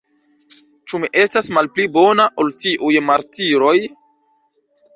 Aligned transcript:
Ĉu 0.93 1.01
mi 1.03 1.09
estas 1.23 1.49
malpli 1.59 1.85
bona, 1.99 2.27
ol 2.45 2.51
tiuj 2.65 2.91
martiroj? 3.11 3.77